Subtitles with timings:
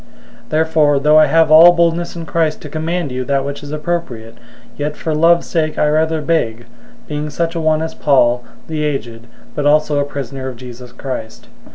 [0.45, 3.71] 001:008 Therefore, though I have all boldness in Christ to command you that which is
[3.71, 4.37] appropriate, 001:009
[4.77, 6.65] yet for love's sake I rather beg,
[7.07, 11.49] being such a one as Paul, the aged, but also a prisoner of Jesus Christ.